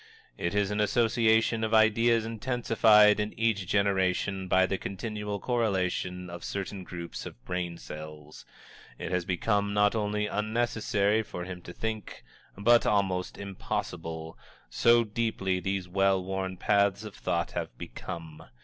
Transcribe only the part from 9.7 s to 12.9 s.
not only unnecessary for him to think, but